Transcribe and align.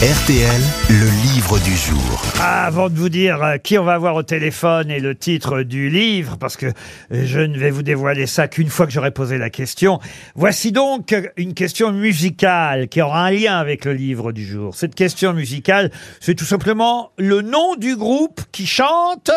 RTL, 0.00 0.60
le 0.90 1.10
livre 1.34 1.58
du 1.58 1.76
jour. 1.76 2.22
Ah, 2.40 2.66
avant 2.66 2.88
de 2.88 2.94
vous 2.94 3.08
dire 3.08 3.42
euh, 3.42 3.56
qui 3.56 3.76
on 3.78 3.84
va 3.84 3.98
voir 3.98 4.14
au 4.14 4.22
téléphone 4.22 4.92
et 4.92 5.00
le 5.00 5.16
titre 5.16 5.62
du 5.64 5.90
livre, 5.90 6.36
parce 6.36 6.56
que 6.56 6.66
euh, 6.66 7.24
je 7.26 7.40
ne 7.40 7.58
vais 7.58 7.70
vous 7.70 7.82
dévoiler 7.82 8.28
ça 8.28 8.46
qu'une 8.46 8.68
fois 8.68 8.86
que 8.86 8.92
j'aurai 8.92 9.10
posé 9.10 9.38
la 9.38 9.50
question, 9.50 9.98
voici 10.36 10.70
donc 10.70 11.16
une 11.36 11.52
question 11.52 11.90
musicale 11.90 12.86
qui 12.86 13.02
aura 13.02 13.24
un 13.26 13.32
lien 13.32 13.58
avec 13.58 13.84
le 13.84 13.92
livre 13.92 14.30
du 14.30 14.46
jour. 14.46 14.72
Cette 14.76 14.94
question 14.94 15.32
musicale, 15.32 15.90
c'est 16.20 16.36
tout 16.36 16.44
simplement 16.44 17.10
le 17.18 17.42
nom 17.42 17.74
du 17.74 17.96
groupe 17.96 18.40
qui 18.52 18.68
chante 18.68 19.32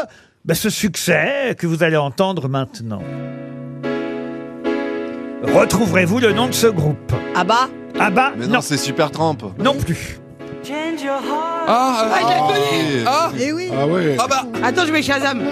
ben, 0.46 0.54
ce 0.54 0.70
succès 0.70 1.55
que 1.57 1.66
vous 1.66 1.82
allez 1.82 1.98
entendre 1.98 2.48
maintenant. 2.50 3.02
Retrouverez-vous 5.41 6.20
le 6.20 6.34
nom 6.34 6.46
de 6.46 6.54
ce 6.54 6.68
groupe? 6.68 7.14
Ah 7.34 7.43
bah 7.43 7.68
Ah 8.00 8.12
bah, 8.12 8.34
Mais 8.38 8.46
non, 8.46 8.54
non, 8.54 8.62
c'est 8.62 8.78
Super 8.78 9.09
Tramp. 9.09 9.38
non 9.57 9.73
plus. 9.73 10.20
Ah, 10.73 11.67
Ah, 11.67 12.05
je 12.05 12.25
la 12.29 12.39
connais 12.39 13.04
ah, 13.05 13.29
Eh 13.39 13.51
oui 13.54 13.69
ah 13.77 13.86
ouais. 13.87 14.15
Ah 14.19 14.25
bah 14.29 14.43
Attends, 14.64 14.86
je 14.86 14.91
vais 14.91 15.01
Shazam 15.01 15.39
Ouais, 15.39 15.46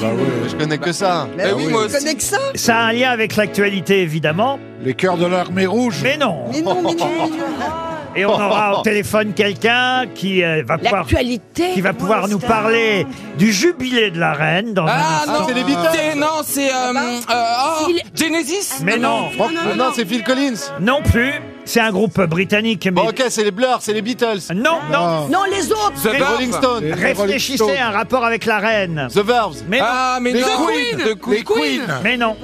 bah 0.00 0.06
ouais. 0.08 0.48
Je 0.48 0.54
connais 0.56 0.78
que 0.78 0.92
ça. 0.92 1.26
Mais 1.36 1.44
Eh 1.48 1.52
oui, 1.52 1.64
oui, 1.66 1.72
moi 1.72 1.82
je 1.82 1.86
aussi. 1.86 1.98
connais 1.98 2.14
que 2.14 2.22
ça 2.22 2.38
Ça 2.54 2.76
a 2.76 2.82
un 2.84 2.92
lien 2.92 3.10
avec 3.10 3.36
l'actualité, 3.36 4.02
évidemment, 4.02 4.58
Les 4.82 4.94
cœurs 4.94 5.16
de 5.16 5.26
l'armée 5.26 5.66
rouge. 5.66 6.00
mais 6.02 6.16
non. 6.16 6.44
Mais 6.52 6.60
non, 6.62 6.82
mais 6.82 6.94
non 6.94 7.08
Et 8.16 8.24
on 8.24 8.32
aura 8.32 8.80
au 8.80 8.82
téléphone 8.82 9.32
quelqu'un 9.32 10.06
qui 10.12 10.42
euh, 10.42 10.64
va 10.66 10.78
pouvoir 10.78 11.02
L'actualité 11.02 11.70
qui 11.74 11.80
va 11.82 11.92
pouvoir 11.92 12.26
nous 12.26 12.38
parler 12.40 13.06
du 13.38 13.52
jubilé 13.52 14.10
de 14.10 14.18
la 14.18 14.32
reine 14.32 14.74
dans 14.74 14.86
un 14.86 14.90
Ah 14.90 15.18
instant. 15.20 15.32
non, 15.40 15.46
c'est 15.46 15.54
les 15.54 15.62
Beatles. 15.62 16.16
Non, 16.16 16.26
c'est 16.44 16.68
euh, 16.72 16.92
euh, 16.96 17.22
oh, 17.30 17.84
Phil- 17.86 18.02
Genesis. 18.14 18.80
Mais 18.82 18.96
non, 18.96 19.26
non, 19.76 19.92
c'est 19.94 20.04
Phil 20.06 20.24
Collins. 20.24 20.54
non 20.80 21.00
plus. 21.02 21.32
C'est 21.68 21.80
un 21.80 21.90
groupe 21.90 22.18
britannique, 22.22 22.86
mais 22.86 22.90
Bon, 22.92 23.08
ok, 23.08 23.24
c'est 23.28 23.44
les 23.44 23.50
Blurs, 23.50 23.78
c'est 23.80 23.92
les 23.92 24.00
Beatles. 24.00 24.38
non, 24.54 24.78
non. 24.90 25.28
Non, 25.28 25.40
les 25.50 25.70
autres 25.70 26.02
The. 26.02 26.22
Rolling 26.22 26.52
Stones. 26.52 26.82
Les- 26.84 26.92
Rolling 26.94 27.04
Réfléchissez 27.04 27.56
Stones. 27.58 27.70
à 27.78 27.88
un 27.88 27.90
rapport 27.90 28.24
avec 28.24 28.46
la 28.46 28.58
reine. 28.58 29.08
The 29.12 29.18
Verves. 29.18 29.62
Mais 29.68 29.78
non, 29.78 29.84
Ah, 29.86 30.18
mais 30.20 30.32
Les 30.32 30.40
non. 30.40 30.46
Queen. 30.66 30.98
The 30.98 31.20
Queen. 31.20 31.34
Les 31.34 31.44
Queen. 31.44 31.82
mais 32.02 32.16
non. 32.16 32.36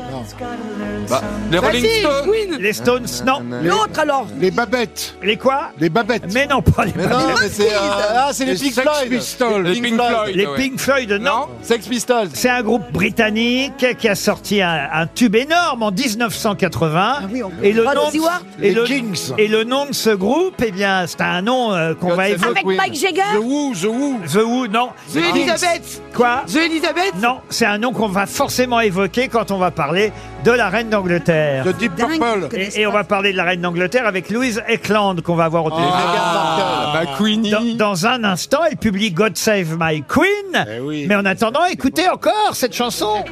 Bah, 1.09 1.23
les 1.51 1.59
Rolling 1.59 1.85
Stones. 1.85 2.31
Queen 2.31 2.57
Les 2.61 2.73
Stones, 2.73 3.07
non. 3.27 3.43
L'autre 3.63 3.99
alors 4.01 4.27
Les 4.41 4.51
babettes. 4.51 5.17
Les 5.23 5.37
quoi 5.37 5.71
Les 5.79 5.89
babettes. 5.89 6.33
Mais 6.33 6.47
non, 6.47 6.63
pas 6.63 6.85
les, 6.85 6.93
Mais 6.97 7.07
non, 7.07 7.19
mais 7.41 7.49
c'est 7.51 7.73
euh, 7.73 7.79
ah, 8.17 8.29
c'est 8.33 8.45
les 8.45 8.55
Les 8.55 8.59
Pink 8.59 8.73
Sex 8.75 8.83
Floyd. 8.89 9.11
Pistols. 9.11 9.63
Les 9.65 9.81
Pink 9.81 9.95
Floyd. 9.95 10.37
les 10.37 10.47
ouais. 10.47 10.57
Pink 10.57 10.81
Floyd, 10.81 11.11
non. 11.13 11.25
Non. 11.35 11.49
Sex 11.63 11.87
Pistols. 11.89 12.29
C'est 12.35 12.49
un 12.51 12.63
groupe 12.63 12.91
britannique 12.93 13.85
qui 13.99 14.09
a 14.09 14.15
sorti 14.15 14.61
un, 14.63 14.89
un 14.93 15.07
tube 15.07 15.35
énorme 15.35 15.83
en 15.83 15.91
1980. 15.91 17.15
Ah 17.19 17.21
oui, 17.31 17.43
on- 17.43 17.51
et 17.63 17.73
le 17.73 17.85
Rod 17.85 17.95
nom 17.95 18.05
de, 18.07 18.11
Stewart 18.11 18.43
et 18.61 18.69
Les 18.69 18.75
le, 18.75 18.85
Kings. 18.85 19.33
et 19.39 19.49
le 19.49 19.65
nom 19.65 19.87
de 19.87 19.93
ce 19.95 20.11
groupe, 20.11 20.55
eh 20.65 20.71
bien, 20.71 21.07
c'est 21.07 21.21
un 21.21 21.43
nom 21.43 21.73
euh, 21.73 21.95
qu'on 21.95 22.15
va 22.15 22.29
évoquer. 22.29 22.51
Avec 22.51 22.65
Queen. 22.65 22.77
Mike 22.77 22.95
Jagger 22.95 23.23
The 23.35 23.39
Who, 23.43 23.73
The 23.75 23.85
Who. 23.85 24.19
The 24.33 24.37
Who, 24.45 24.67
non. 24.69 24.91
The 25.13 25.17
Elizabeth 25.35 26.03
Quoi 26.15 26.43
The 26.47 26.57
Elizabeth 26.57 27.15
Non, 27.21 27.39
c'est 27.49 27.67
un 27.67 27.79
nom 27.79 27.93
qu'on 27.93 28.09
va 28.09 28.27
forcément 28.27 28.81
évoquer 28.81 29.29
quand 29.29 29.51
on 29.51 29.59
va 29.59 29.71
parler 29.71 30.13
de 30.45 30.51
la 30.51 30.69
reine 30.69 30.89
d'Angleterre. 30.95 31.65
The 31.65 31.77
Deep 31.77 31.97
Purple. 31.97 32.49
Et, 32.57 32.81
et 32.81 32.87
on 32.87 32.93
va 32.93 33.03
parler 33.05 33.33
de 33.33 33.37
la 33.37 33.45
reine 33.45 33.61
d'Angleterre 33.61 34.07
avec 34.07 34.31
Louise 34.31 34.63
Eckland 34.69 35.21
qu'on 35.23 35.35
va 35.35 35.49
voir 35.49 35.65
au 35.65 35.71
téléphone. 35.71 35.93
Ah, 35.93 36.93
bah 36.95 37.11
Queenie. 37.19 37.51
Dans, 37.51 37.91
dans 37.91 38.07
un 38.07 38.23
instant, 38.23 38.61
elle 38.71 38.77
publie 38.77 39.11
God 39.11 39.37
Save 39.37 39.77
My 39.79 40.03
Queen. 40.03 40.67
Eh 40.77 40.81
oui. 40.81 41.07
Mais 41.09 41.17
en 41.17 41.25
attendant, 41.25 41.65
écoutez 41.65 42.09
encore 42.09 42.55
cette 42.55 42.75
chanson. 42.75 43.25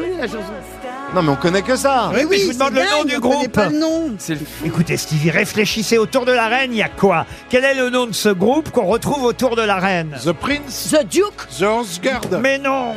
Non, 1.14 1.22
mais 1.22 1.30
on 1.30 1.36
connaît 1.36 1.62
que 1.62 1.76
ça. 1.76 2.10
Oui, 2.14 2.22
mais 2.28 2.38
je 2.38 2.46
vous 2.46 2.52
demande 2.54 2.74
le 2.74 2.90
nom 2.90 3.04
du 3.04 3.18
groupe. 3.20 3.52
pas 3.52 3.68
le 3.68 3.78
nom 3.78 4.10
C'est 4.18 4.34
le 4.34 4.40
Écoutez, 4.64 4.96
Stevie, 4.96 5.30
réfléchissez 5.30 5.98
autour 5.98 6.24
de 6.24 6.32
la 6.32 6.48
reine, 6.48 6.72
il 6.72 6.78
y 6.78 6.82
a 6.82 6.88
quoi? 6.88 7.26
Quel 7.48 7.64
est 7.64 7.74
le 7.74 7.90
nom 7.90 8.06
de 8.06 8.12
ce 8.12 8.30
groupe 8.30 8.70
qu'on 8.70 8.86
retrouve 8.86 9.22
autour 9.24 9.54
de 9.54 9.62
la 9.62 9.76
reine? 9.76 10.16
The 10.24 10.32
Prince. 10.32 10.90
The 10.92 11.06
Duke 11.06 11.48
The 11.58 11.62
Horse 11.62 12.00
Guard. 12.00 12.40
Mais 12.40 12.58
non 12.58 12.94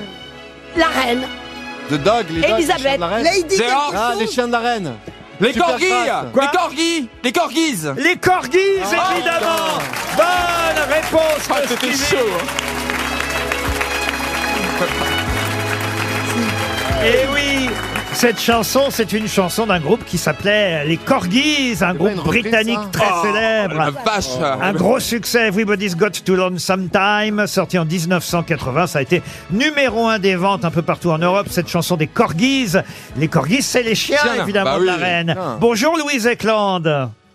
La 0.77 0.88
Reine 0.88 1.22
The 1.89 1.94
Dog, 1.95 2.00
les 2.00 2.03
dogs, 2.03 2.25
les 2.31 2.41
chiens 2.41 2.57
Elisabeth 2.57 2.96
de 2.96 3.00
la 3.01 3.07
reine. 3.07 3.23
Lady. 3.23 3.62
Ah, 3.96 4.13
les 4.18 4.28
chiens 4.28 4.47
de 4.47 4.51
la 4.51 4.59
reine. 4.59 4.94
Les 5.40 5.53
Super 5.53 5.68
corgis. 5.68 5.85
Quoi 6.34 6.44
Les 6.44 6.57
corgis. 6.57 7.09
Les 7.23 7.31
corgis. 7.31 7.84
Les 7.97 8.16
corgis, 8.18 8.57
évidemment 8.57 9.78
Bonne 10.16 10.84
réponse 10.90 11.50
Ah, 11.50 11.62
de 11.62 11.68
c'était 11.68 11.94
Stevie. 11.94 12.06
chaud. 12.18 12.31
Et 17.03 17.25
oui 17.34 17.54
cette 18.15 18.39
chanson, 18.39 18.85
c'est 18.89 19.11
une 19.13 19.27
chanson 19.27 19.65
d'un 19.67 19.79
groupe 19.79 20.05
qui 20.05 20.17
s'appelait 20.17 20.85
les 20.85 20.95
Corgis, 20.97 21.75
un 21.81 21.93
groupe 21.93 22.15
britannique 22.23 22.79
très 22.91 23.05
Oh, 23.11 23.25
célèbre. 23.25 23.75
La 23.75 23.91
vache. 23.91 24.27
Un 24.61 24.73
gros 24.73 24.99
succès, 24.99 25.47
Everybody's 25.47 25.95
Got 25.97 26.11
to 26.25 26.35
Learn 26.35 26.57
Sometime, 26.57 27.45
sorti 27.45 27.77
en 27.77 27.85
1980. 27.85 28.87
Ça 28.87 28.99
a 28.99 29.01
été 29.01 29.21
numéro 29.51 30.07
un 30.07 30.17
des 30.19 30.35
ventes 30.35 30.63
un 30.65 30.71
peu 30.71 30.81
partout 30.81 31.09
en 31.11 31.17
Europe, 31.17 31.47
cette 31.49 31.67
chanson 31.67 31.97
des 31.97 32.07
Corgis. 32.07 32.73
Les 33.17 33.27
Corgis, 33.27 33.61
c'est 33.61 33.83
les 33.83 33.95
chiens, 33.95 34.17
Chiens, 34.17 34.43
évidemment, 34.43 34.75
bah 34.75 34.79
de 34.79 34.85
la 34.85 34.95
oui. 34.95 35.01
reine. 35.03 35.35
Bonjour 35.59 35.97
Louise 35.97 36.25
Eckland. 36.25 36.83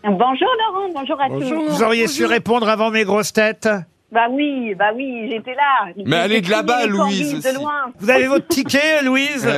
Bonjour 0.02 0.48
Laurent, 0.58 0.88
bonjour 0.94 1.20
à 1.20 1.28
tous. 1.28 1.72
Vous 1.74 1.82
auriez 1.82 2.06
su 2.06 2.24
répondre 2.24 2.68
avant 2.68 2.90
mes 2.90 3.04
grosses 3.04 3.32
têtes 3.34 3.68
Bah 4.12 4.26
oui, 4.28 4.74
bah 4.76 4.90
oui, 4.94 5.28
j'étais 5.30 5.54
là. 5.54 5.92
Mais 6.04 6.16
elle 6.16 6.32
est 6.32 6.40
de 6.40 6.50
là-bas, 6.50 6.86
Louise, 6.86 7.34
aussi. 7.46 7.56
Vous 8.00 8.10
avez 8.10 8.26
votre 8.26 8.48
ticket, 8.48 9.02
Louise 9.04 9.48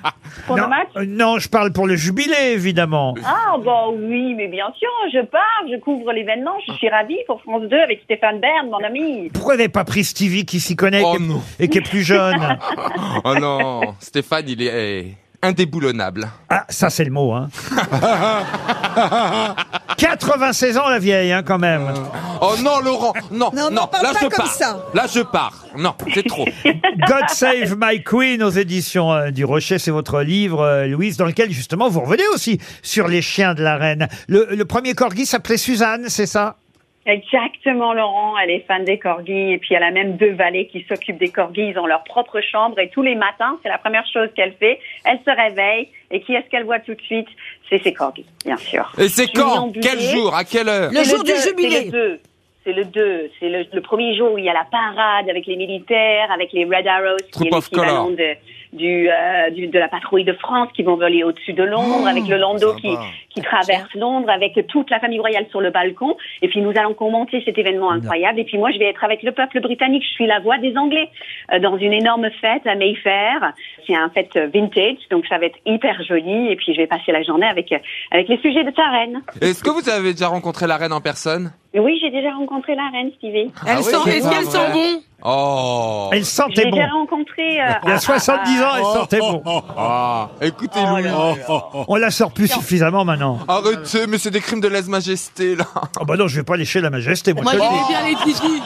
Pour 0.46 0.56
non, 0.58 0.64
le 0.64 0.68
match? 0.68 0.88
euh, 0.96 1.04
non, 1.08 1.38
je 1.38 1.48
parle 1.48 1.72
pour 1.72 1.86
le 1.86 1.96
jubilé, 1.96 2.52
évidemment. 2.52 3.14
Ah 3.24 3.56
bah 3.64 3.86
oui, 3.94 4.34
mais 4.34 4.48
bien 4.48 4.66
sûr, 4.78 4.88
je 5.14 5.24
pars, 5.24 5.40
je 5.70 5.78
couvre 5.80 6.12
l'événement, 6.12 6.52
je 6.66 6.72
suis 6.74 6.88
ravie 6.90 7.16
pour 7.26 7.40
France 7.42 7.62
2 7.70 7.76
avec 7.78 8.02
Stéphane 8.04 8.38
Bern, 8.40 8.68
mon 8.70 8.84
ami. 8.84 9.30
Pourquoi 9.32 9.56
n'avez 9.56 9.68
pas 9.70 9.84
pris 9.84 10.04
Stevie 10.04 10.44
qui 10.44 10.60
s'y 10.60 10.76
connaît 10.76 11.02
Oh 11.04 11.14
qui 11.16 11.22
est- 11.22 11.26
non. 11.26 11.42
et 11.58 11.68
qui 11.68 11.78
est 11.78 11.82
plus 11.88 12.02
jeune? 12.02 12.58
Oh 13.24 13.34
non. 13.34 13.94
Stéphane, 14.00 14.44
il 14.48 14.62
est 14.62 15.06
indéboulonnable. 15.42 16.26
Ah, 16.50 16.64
ça 16.68 16.90
c'est 16.90 17.04
le 17.04 17.10
mot, 17.10 17.32
hein. 17.32 17.48
96 20.02 20.78
ans 20.78 20.88
la 20.88 20.98
vieille, 20.98 21.32
hein, 21.32 21.42
quand 21.44 21.58
même. 21.58 21.92
Oh 22.40 22.54
non, 22.62 22.80
Laurent. 22.80 23.12
Non, 23.30 23.50
Non, 23.54 23.70
non. 23.70 23.82
non, 23.82 23.86
parle 23.86 24.04
Là, 24.04 24.12
pas 24.12 24.18
je 24.20 24.26
comme 24.26 24.30
pars. 24.44 24.52
ça. 24.52 24.84
Là, 24.94 25.06
je 25.12 25.20
pars. 25.20 25.64
Non, 25.76 25.94
c'est 26.12 26.26
trop. 26.26 26.44
God 26.64 27.28
Save 27.28 27.76
My 27.78 28.02
Queen 28.02 28.42
aux 28.42 28.50
éditions 28.50 29.12
euh, 29.12 29.30
du 29.30 29.44
Rocher, 29.44 29.78
c'est 29.78 29.90
votre 29.92 30.22
livre, 30.22 30.60
euh, 30.60 30.86
Louise, 30.86 31.16
dans 31.16 31.24
lequel 31.26 31.52
justement 31.52 31.88
vous 31.88 32.00
revenez 32.00 32.26
aussi 32.34 32.58
sur 32.82 33.06
les 33.06 33.22
chiens 33.22 33.54
de 33.54 33.62
la 33.62 33.76
reine. 33.76 34.08
Le, 34.26 34.48
le 34.50 34.64
premier 34.64 34.94
corgi 34.94 35.24
s'appelait 35.24 35.56
Suzanne, 35.56 36.06
c'est 36.08 36.26
ça? 36.26 36.56
Exactement, 37.04 37.92
Laurent. 37.94 38.38
Elle 38.38 38.50
est 38.50 38.64
fan 38.66 38.84
des 38.84 38.98
corgis 38.98 39.52
et 39.52 39.58
puis 39.58 39.74
elle 39.74 39.82
a 39.82 39.90
même 39.90 40.16
deux 40.16 40.32
valets 40.34 40.66
qui 40.66 40.84
s'occupent 40.88 41.18
des 41.18 41.30
corgis. 41.30 41.68
Ils 41.70 41.78
ont 41.78 41.86
leur 41.86 42.04
propre 42.04 42.40
chambre 42.40 42.78
et 42.78 42.88
tous 42.90 43.02
les 43.02 43.16
matins, 43.16 43.58
c'est 43.62 43.68
la 43.68 43.78
première 43.78 44.04
chose 44.12 44.28
qu'elle 44.36 44.52
fait. 44.54 44.78
Elle 45.04 45.18
se 45.26 45.30
réveille 45.30 45.88
et 46.10 46.20
qui 46.20 46.34
est-ce 46.34 46.48
qu'elle 46.48 46.64
voit 46.64 46.78
tout 46.78 46.94
de 46.94 47.02
suite? 47.02 47.26
C'est 47.68 47.82
ses 47.82 47.92
corgis, 47.92 48.26
bien 48.44 48.56
sûr. 48.56 48.92
Et 48.98 49.08
c'est 49.08 49.26
quand. 49.28 49.72
Quel 49.80 49.98
jour? 50.00 50.34
À 50.34 50.44
quelle 50.44 50.68
heure? 50.68 50.90
Le 50.92 51.02
jour 51.02 51.24
du 51.24 51.32
deux, 51.32 51.40
jubilé 51.40 51.76
C'est 51.80 51.84
le 51.86 51.90
2. 51.90 52.20
C'est 52.64 52.72
le 52.72 52.84
2. 52.84 53.30
C'est 53.40 53.48
le, 53.48 53.64
le 53.72 53.80
premier 53.80 54.16
jour 54.16 54.32
où 54.34 54.38
il 54.38 54.44
y 54.44 54.48
a 54.48 54.52
la 54.52 54.66
parade 54.70 55.28
avec 55.28 55.46
les 55.46 55.56
militaires, 55.56 56.30
avec 56.30 56.52
les 56.52 56.64
Red 56.64 56.86
Arrows, 56.86 57.16
qui 57.24 57.30
Troop 57.32 57.48
est 57.48 57.54
of 57.56 57.64
l'équivalent 57.72 58.04
Colour. 58.04 58.16
de, 58.16 58.34
du, 58.72 59.08
euh, 59.08 59.50
du, 59.50 59.66
de 59.66 59.78
la 59.78 59.88
patrouille 59.88 60.24
de 60.24 60.32
France 60.32 60.68
qui 60.74 60.82
vont 60.82 60.96
voler 60.96 61.24
au-dessus 61.24 61.52
de 61.52 61.62
Londres, 61.62 62.06
avec 62.06 62.26
le 62.26 62.36
landau 62.36 62.74
qui, 62.74 62.94
qui 63.30 63.40
traverse 63.42 63.92
Londres, 63.94 64.30
avec 64.30 64.66
toute 64.68 64.90
la 64.90 65.00
famille 65.00 65.20
royale 65.20 65.46
sur 65.50 65.60
le 65.60 65.70
balcon. 65.70 66.16
Et 66.40 66.48
puis 66.48 66.60
nous 66.60 66.72
allons 66.76 66.94
commenter 66.94 67.42
cet 67.44 67.58
événement 67.58 67.90
incroyable. 67.90 68.40
Et 68.40 68.44
puis 68.44 68.58
moi, 68.58 68.70
je 68.70 68.78
vais 68.78 68.86
être 68.86 69.04
avec 69.04 69.22
le 69.22 69.32
peuple 69.32 69.60
britannique. 69.60 70.04
Je 70.04 70.14
suis 70.14 70.26
la 70.26 70.40
voix 70.40 70.58
des 70.58 70.76
Anglais 70.76 71.08
euh, 71.52 71.58
dans 71.58 71.76
une 71.76 71.92
énorme 71.92 72.28
fête 72.40 72.66
à 72.66 72.74
Mayfair. 72.74 73.52
C'est 73.86 73.94
un 73.94 74.10
fête 74.10 74.36
vintage, 74.36 74.98
donc 75.10 75.26
ça 75.26 75.38
va 75.38 75.46
être 75.46 75.58
hyper 75.66 76.02
joli. 76.02 76.50
Et 76.50 76.56
puis 76.56 76.72
je 76.72 76.80
vais 76.80 76.86
passer 76.86 77.12
la 77.12 77.22
journée 77.22 77.46
avec, 77.46 77.72
avec 78.10 78.28
les 78.28 78.38
sujets 78.38 78.64
de 78.64 78.72
sa 78.74 78.88
reine. 78.90 79.22
Est-ce 79.40 79.62
que 79.62 79.70
vous 79.70 79.88
avez 79.88 80.12
déjà 80.12 80.28
rencontré 80.28 80.66
la 80.66 80.76
reine 80.76 80.92
en 80.92 81.00
personne? 81.00 81.52
Oui, 81.80 81.98
j'ai 82.02 82.10
déjà 82.10 82.32
rencontré 82.34 82.74
la 82.74 82.88
reine, 82.92 83.10
Stevie. 83.16 83.50
Elle 83.66 83.78
oui, 83.78 83.82
sent- 83.84 83.96
c'est 84.04 84.10
Est-ce 84.18 84.24
pas 84.28 84.34
qu'elle 84.34 84.44
vrai. 84.44 84.52
sent 84.66 84.72
bon 84.72 85.02
Oh. 85.24 86.08
Elle 86.12 86.24
sentait 86.24 86.64
bon. 86.64 86.76
déjà 86.76 86.88
rencontré. 86.88 87.60
euh, 87.60 87.72
Il 87.84 87.88
y 87.90 87.92
a 87.92 87.94
à- 87.94 87.98
70 87.98 88.60
ans, 88.62 88.66
elle 88.76 88.82
Oh, 88.84 88.92
sentait 88.94 89.18
bon. 89.20 89.40
Ah, 89.78 90.30
écoutez, 90.40 90.80
Oh 90.84 90.96
Louis. 90.98 91.84
On 91.86 91.94
la 91.96 92.10
sort 92.10 92.32
plus 92.32 92.48
suffisamment 92.48 93.04
maintenant. 93.04 93.38
Arrêtez, 93.46 94.08
mais 94.08 94.18
c'est 94.18 94.32
des 94.32 94.40
crimes 94.40 94.60
de 94.60 94.66
lèse-majesté, 94.66 95.54
là. 95.54 95.64
Oh 96.00 96.04
bah 96.04 96.16
non, 96.16 96.26
je 96.26 96.36
vais 96.40 96.42
pas 96.44 96.56
lécher 96.56 96.80
la 96.80 96.90
majesté, 96.90 97.32
moi. 97.34 97.44
Moi 97.44 97.52
je 97.52 97.58
j'aimais 97.58 97.88
bien 97.88 98.08
les 98.08 98.16
Titi 98.32 98.62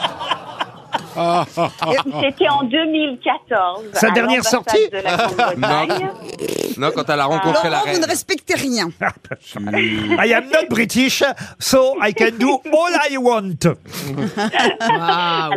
C'était 2.23 2.49
en 2.49 2.63
2014. 2.63 3.83
Sa 3.93 4.07
à 4.07 4.11
dernière 4.11 4.37
l'ambassade 4.37 4.51
sortie 4.51 4.89
de 4.89 4.97
la 4.97 5.17
Grande-Bretagne. 5.17 6.09
Non, 6.77 6.91
quand 6.93 7.09
elle 7.09 7.19
a 7.19 7.25
rencontré 7.25 7.69
la 7.69 7.77
Laurent, 7.77 7.85
vous 7.85 7.91
reine. 7.91 8.01
ne 8.01 8.07
respectez 8.07 8.53
rien. 8.53 8.89
I 10.23 10.33
am 10.33 10.45
not 10.45 10.69
British, 10.69 11.23
so 11.59 11.95
I 12.01 12.13
can 12.13 12.37
do 12.39 12.61
all 12.71 12.93
I 13.09 13.17
want. 13.17 13.65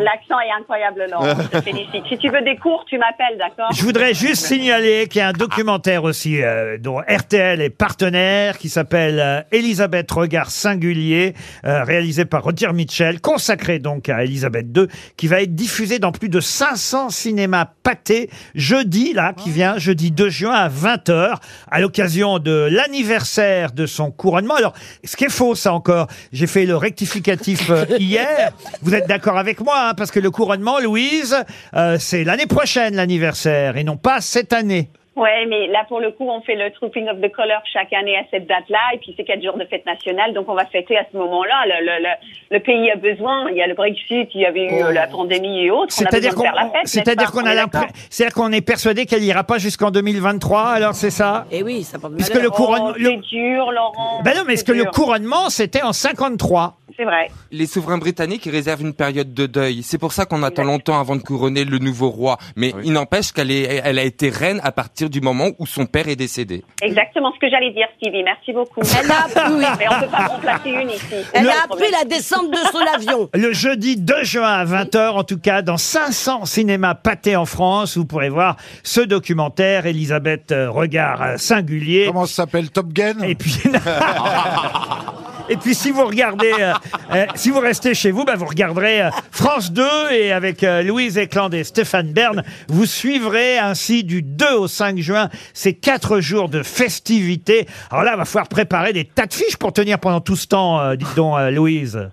L'accent 0.00 0.40
est 0.40 0.52
incroyable, 0.58 1.06
Laurent. 1.10 1.36
Je 1.52 1.58
te 1.58 1.60
félicite. 1.62 2.04
Si 2.08 2.18
tu 2.18 2.30
veux 2.30 2.40
des 2.42 2.56
cours, 2.56 2.84
tu 2.88 2.96
m'appelles, 2.98 3.38
d'accord? 3.38 3.70
Je 3.72 3.82
voudrais 3.82 4.14
juste 4.14 4.46
signaler 4.46 5.08
qu'il 5.08 5.18
y 5.18 5.22
a 5.22 5.28
un 5.28 5.32
documentaire 5.32 6.04
aussi 6.04 6.42
euh, 6.42 6.78
dont 6.78 7.00
RTL 7.00 7.60
est 7.60 7.70
partenaire 7.70 8.58
qui 8.58 8.68
s'appelle 8.68 9.20
euh, 9.20 9.42
Elisabeth 9.52 10.10
Regard 10.10 10.50
Singulier, 10.50 11.34
euh, 11.64 11.84
réalisé 11.84 12.24
par 12.24 12.44
Roger 12.44 12.72
Mitchell, 12.72 13.20
consacré 13.20 13.78
donc 13.78 14.08
à 14.08 14.24
Elisabeth 14.24 14.66
II, 14.76 14.86
qui 15.16 15.26
va 15.26 15.42
être 15.42 15.49
diffusé 15.50 15.98
dans 15.98 16.12
plus 16.12 16.28
de 16.28 16.40
500 16.40 17.10
cinémas 17.10 17.66
pâtés 17.82 18.30
jeudi, 18.54 19.12
là, 19.12 19.32
qui 19.32 19.50
vient 19.50 19.78
jeudi 19.78 20.10
2 20.10 20.28
juin 20.28 20.52
à 20.52 20.68
20h, 20.68 21.36
à 21.70 21.80
l'occasion 21.80 22.38
de 22.38 22.68
l'anniversaire 22.70 23.72
de 23.72 23.86
son 23.86 24.10
couronnement. 24.10 24.54
Alors, 24.54 24.74
ce 25.04 25.16
qui 25.16 25.24
est 25.24 25.30
faux, 25.30 25.54
ça 25.54 25.72
encore, 25.72 26.06
j'ai 26.32 26.46
fait 26.46 26.66
le 26.66 26.76
rectificatif 26.76 27.70
euh, 27.70 27.84
hier. 27.98 28.52
Vous 28.82 28.94
êtes 28.94 29.08
d'accord 29.08 29.38
avec 29.38 29.60
moi, 29.60 29.88
hein, 29.88 29.94
parce 29.94 30.10
que 30.10 30.20
le 30.20 30.30
couronnement, 30.30 30.78
Louise, 30.78 31.36
euh, 31.74 31.96
c'est 31.98 32.24
l'année 32.24 32.46
prochaine 32.46 32.96
l'anniversaire 32.96 33.76
et 33.76 33.84
non 33.84 33.96
pas 33.96 34.20
cette 34.20 34.52
année. 34.52 34.90
Ouais, 35.16 35.44
mais 35.46 35.66
là, 35.66 35.84
pour 35.88 35.98
le 36.00 36.12
coup, 36.12 36.28
on 36.30 36.40
fait 36.42 36.54
le 36.54 36.70
Trooping 36.70 37.08
of 37.08 37.20
the 37.20 37.30
Color 37.32 37.60
chaque 37.72 37.92
année 37.92 38.16
à 38.16 38.22
cette 38.30 38.46
date-là, 38.46 38.78
et 38.94 38.98
puis 38.98 39.12
c'est 39.16 39.24
quatre 39.24 39.42
jours 39.42 39.58
de 39.58 39.64
fête 39.64 39.84
nationale, 39.84 40.32
donc 40.32 40.48
on 40.48 40.54
va 40.54 40.64
fêter 40.66 40.96
à 40.96 41.04
ce 41.10 41.16
moment-là. 41.16 41.64
Le, 41.66 41.84
le, 41.84 42.02
le, 42.04 42.56
le 42.56 42.60
pays 42.60 42.90
a 42.90 42.96
besoin. 42.96 43.50
Il 43.50 43.56
y 43.56 43.62
a 43.62 43.66
le 43.66 43.74
Brexit, 43.74 44.28
il 44.34 44.40
y 44.40 44.46
avait 44.46 44.66
eu 44.66 44.82
euh, 44.84 44.92
la 44.92 45.08
pandémie 45.08 45.64
et 45.64 45.70
autres. 45.70 45.94
On 46.00 46.04
a 46.04 46.08
Oh. 46.08 46.10
C'est-à-dire 46.10 46.30
besoin 46.30 46.44
qu'on, 46.44 46.50
de 46.52 46.56
faire 46.56 46.64
la 46.64 46.70
fête. 46.70 46.86
c'est-à-dire 46.88 47.32
qu'on 47.32 47.44
a 47.46 47.84
c'est-à-dire 48.08 48.34
qu'on 48.34 48.52
est 48.52 48.60
persuadé 48.60 49.04
qu'elle 49.04 49.24
ira 49.24 49.42
pas 49.44 49.58
jusqu'en 49.58 49.90
2023. 49.90 50.62
Alors 50.62 50.94
c'est 50.94 51.10
ça? 51.10 51.44
Et 51.50 51.62
oui, 51.64 51.82
ça 51.82 51.98
porte 51.98 52.14
Puisque 52.14 52.34
malheur. 52.34 52.44
le 52.44 52.50
couronnement, 52.56 52.92
Oh, 52.94 52.98
le- 52.98 53.10
c'est 53.10 53.16
dur, 53.16 53.72
Laurent. 53.72 54.22
ben 54.24 54.32
non, 54.36 54.42
mais 54.46 54.54
est-ce 54.54 54.64
que 54.64 54.72
le 54.72 54.84
couronnement 54.84 55.48
c'était 55.50 55.82
en 55.82 55.92
53 55.92 56.76
C'est 57.00 57.06
vrai. 57.06 57.30
Les 57.50 57.64
souverains 57.64 57.96
britanniques 57.96 58.44
réservent 58.44 58.82
une 58.82 58.92
période 58.92 59.32
de 59.32 59.46
deuil. 59.46 59.82
C'est 59.82 59.96
pour 59.96 60.12
ça 60.12 60.26
qu'on 60.26 60.42
attend 60.42 60.64
longtemps 60.64 61.00
avant 61.00 61.16
de 61.16 61.22
couronner 61.22 61.64
le 61.64 61.78
nouveau 61.78 62.10
roi. 62.10 62.36
Mais 62.56 62.74
il 62.84 62.92
n'empêche 62.92 63.32
qu'elle 63.32 63.50
est, 63.50 63.80
elle 63.82 63.98
a 63.98 64.02
été 64.02 64.28
reine 64.28 64.60
à 64.62 64.70
partir 64.70 65.08
du 65.08 65.22
moment 65.22 65.46
où 65.58 65.64
son 65.64 65.86
père 65.86 66.08
est 66.08 66.16
décédé. 66.16 66.62
Exactement 66.82 67.32
ce 67.32 67.38
que 67.38 67.48
j'allais 67.48 67.70
dire, 67.70 67.86
Stevie. 67.96 68.22
Merci 68.22 68.52
beaucoup. 68.52 68.82
Elle 68.82 69.10
a 69.10 69.24
appris, 69.24 69.64
Mais 69.78 69.86
on 69.88 70.00
peut 70.00 70.10
pas 70.10 70.26
remplacer 70.26 70.68
une 70.68 70.90
ici. 70.90 71.14
elle 71.32 71.48
a 71.48 71.64
appris 71.64 71.90
la 71.90 72.04
descente 72.04 72.50
de 72.50 72.58
son 72.70 72.94
avion. 72.94 73.30
Le 73.32 73.54
jeudi 73.54 73.96
2 73.96 74.22
juin 74.24 74.52
à 74.52 74.66
20h, 74.66 75.12
en 75.12 75.24
tout 75.24 75.38
cas, 75.38 75.62
dans 75.62 75.78
500 75.78 76.44
cinémas 76.44 76.96
pâtés 76.96 77.34
en 77.34 77.46
France, 77.46 77.96
vous 77.96 78.04
pourrez 78.04 78.28
voir 78.28 78.56
ce 78.82 79.00
documentaire, 79.00 79.86
Elisabeth 79.86 80.52
euh, 80.52 80.70
Regard 80.70 81.22
euh, 81.22 81.36
Singulier. 81.38 82.04
Comment 82.08 82.26
ça 82.26 82.42
s'appelle 82.42 82.70
Top 82.70 82.92
Gun? 82.92 83.22
Et 83.22 83.36
puis, 83.36 83.56
et 85.50 85.56
puis 85.56 85.74
si 85.74 85.90
vous 85.90 86.04
regardez, 86.04 86.52
euh, 86.58 86.72
euh, 87.12 87.26
si 87.34 87.50
vous 87.50 87.60
restez 87.60 87.92
chez 87.94 88.10
vous, 88.12 88.24
bah, 88.24 88.36
vous 88.36 88.46
regarderez 88.46 89.02
euh, 89.02 89.10
France 89.30 89.72
2 89.72 89.82
et 90.12 90.32
avec 90.32 90.62
euh, 90.62 90.82
Louise 90.82 91.18
Eklund 91.18 91.52
et 91.52 91.64
Stéphane 91.64 92.12
Bern, 92.12 92.42
vous 92.68 92.86
suivrez 92.86 93.58
ainsi 93.58 94.04
du 94.04 94.22
2 94.22 94.52
au 94.52 94.68
5 94.68 94.98
juin 94.98 95.28
ces 95.52 95.74
quatre 95.74 96.20
jours 96.20 96.48
de 96.48 96.62
festivités. 96.62 97.66
Alors 97.90 98.04
là, 98.04 98.16
va 98.16 98.24
falloir 98.24 98.48
préparer 98.48 98.92
des 98.92 99.04
tas 99.04 99.26
de 99.26 99.34
fiches 99.34 99.56
pour 99.56 99.72
tenir 99.72 99.98
pendant 99.98 100.20
tout 100.20 100.36
ce 100.36 100.46
temps, 100.46 100.80
euh, 100.80 100.94
dites 100.94 101.16
donc, 101.16 101.38
euh, 101.38 101.50
Louise. 101.50 102.10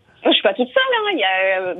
Il 1.14 1.20
y 1.20 1.24
a 1.24 1.62
euh, 1.62 1.74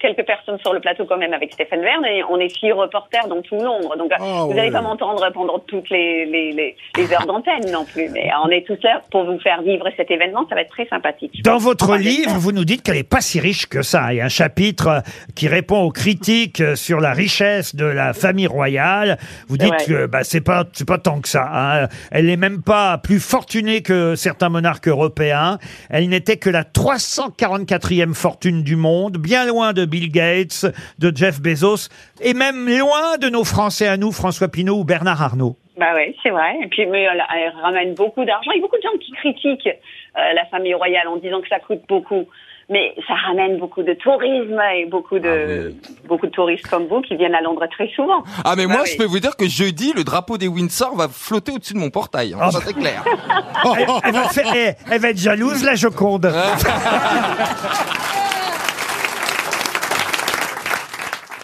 quelques 0.00 0.24
personnes 0.26 0.58
sur 0.60 0.72
le 0.72 0.80
plateau 0.80 1.04
quand 1.06 1.16
même 1.16 1.32
avec 1.32 1.52
Stéphane 1.52 1.80
Verne 1.82 2.04
et 2.06 2.22
on 2.30 2.38
est 2.38 2.48
six 2.48 2.72
reporters 2.72 3.26
dans 3.28 3.40
tout 3.42 3.56
Londres. 3.56 3.96
Donc 3.96 4.12
euh, 4.12 4.16
Ah 4.20 4.44
vous 4.46 4.54
n'allez 4.54 4.68
ouais. 4.68 4.72
pas 4.72 4.82
m'entendre 4.82 5.26
pendant 5.32 5.58
toutes 5.60 5.90
les, 5.90 6.24
les, 6.26 6.52
les, 6.52 6.76
les 6.96 7.12
heures 7.12 7.26
d'antenne 7.26 7.70
non 7.70 7.84
plus. 7.84 8.08
Mais 8.10 8.28
on 8.44 8.48
est 8.50 8.66
tous 8.66 8.78
là 8.82 9.02
pour 9.10 9.24
vous 9.24 9.38
faire 9.40 9.62
vivre 9.62 9.86
cet 9.96 10.10
événement, 10.10 10.46
ça 10.48 10.54
va 10.54 10.62
être 10.62 10.70
très 10.70 10.86
sympathique. 10.88 11.42
Dans 11.44 11.58
votre 11.58 11.96
livre, 11.96 12.32
vous 12.38 12.52
nous 12.52 12.64
dites 12.64 12.82
qu'elle 12.82 12.96
n'est 12.96 13.02
pas 13.02 13.20
si 13.20 13.40
riche 13.40 13.66
que 13.66 13.82
ça. 13.82 14.12
Il 14.12 14.16
y 14.16 14.20
a 14.20 14.24
un 14.24 14.28
chapitre 14.28 14.88
euh, 14.88 15.00
qui 15.34 15.48
répond 15.48 15.80
aux 15.82 15.90
critiques 15.92 16.60
euh, 16.60 16.74
sur 16.76 17.00
la 17.00 17.12
richesse 17.12 17.74
de 17.74 17.84
la 17.84 18.12
famille 18.12 18.46
royale. 18.46 19.18
Vous 19.48 19.56
dites 19.58 19.86
que 19.86 20.06
bah, 20.06 20.24
c'est 20.24 20.40
pas 20.40 20.64
c'est 20.72 20.86
pas 20.88 20.98
tant 20.98 21.20
que 21.20 21.28
ça. 21.28 21.48
hein. 21.52 21.88
Elle 22.10 22.26
n'est 22.26 22.36
même 22.36 22.62
pas 22.62 22.98
plus 22.98 23.20
fortunée 23.20 23.82
que 23.82 24.14
certains 24.14 24.48
monarques 24.48 24.88
européens. 24.88 25.58
Elle 25.90 26.08
n'était 26.08 26.36
que 26.36 26.50
la 26.50 26.64
344e 26.64 28.14
fortune 28.14 28.41
du 28.50 28.76
monde, 28.76 29.16
bien 29.18 29.46
loin 29.46 29.72
de 29.72 29.84
Bill 29.84 30.10
Gates, 30.10 30.66
de 30.98 31.12
Jeff 31.14 31.40
Bezos, 31.40 31.88
et 32.20 32.34
même 32.34 32.68
loin 32.68 33.16
de 33.20 33.28
nos 33.28 33.44
Français 33.44 33.86
à 33.86 33.96
nous, 33.96 34.12
François 34.12 34.48
Pinault 34.48 34.78
ou 34.80 34.84
Bernard 34.84 35.22
Arnault. 35.22 35.56
Bah 35.78 35.94
ouais, 35.94 36.14
c'est 36.22 36.30
vrai. 36.30 36.54
Et 36.62 36.66
puis 36.68 36.84
mais 36.86 37.02
elle, 37.04 37.22
elle 37.34 37.52
ramène 37.62 37.94
beaucoup 37.94 38.24
d'argent. 38.24 38.50
Il 38.54 38.58
y 38.58 38.60
a 38.60 38.62
beaucoup 38.62 38.76
de 38.76 38.82
gens 38.82 38.98
qui 39.00 39.12
critiquent 39.12 39.68
euh, 39.68 40.32
la 40.34 40.44
famille 40.46 40.74
royale 40.74 41.08
en 41.08 41.16
disant 41.16 41.40
que 41.40 41.48
ça 41.48 41.58
coûte 41.60 41.80
beaucoup. 41.88 42.26
Mais 42.70 42.94
ça 43.08 43.14
ramène 43.26 43.58
beaucoup 43.58 43.82
de 43.82 43.92
tourisme 43.94 44.60
et 44.76 44.86
beaucoup 44.86 45.18
de 45.18 45.74
beaucoup 46.06 46.26
de 46.26 46.30
touristes 46.30 46.66
comme 46.68 46.86
vous 46.86 47.00
qui 47.02 47.16
viennent 47.16 47.34
à 47.34 47.40
Londres 47.40 47.66
très 47.70 47.88
souvent. 47.88 48.22
Ah 48.44 48.54
mais 48.56 48.66
Bah 48.66 48.74
moi 48.74 48.82
oui. 48.84 48.90
je 48.92 48.96
peux 48.98 49.04
vous 49.04 49.18
dire 49.18 49.36
que 49.36 49.48
jeudi 49.48 49.92
le 49.96 50.04
drapeau 50.04 50.38
des 50.38 50.46
Windsor 50.46 50.94
va 50.94 51.08
flotter 51.08 51.52
au-dessus 51.52 51.74
de 51.74 51.78
mon 51.80 51.90
portail. 51.90 52.34
hein. 52.34 52.38
Ah. 52.40 52.50
Ça 52.52 52.60
c'est 52.64 52.74
clair. 52.74 53.02
Elle, 53.76 53.86
elle 54.04 54.12
va 54.12 54.28
faire- 54.28 54.74
elle 54.90 55.00
va 55.00 55.08
être 55.10 55.18
jalouse, 55.18 55.64
la 55.64 55.74
Joconde. 55.74 56.26